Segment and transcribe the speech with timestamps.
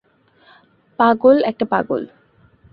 [0.99, 2.01] পাগল একটা পাগল।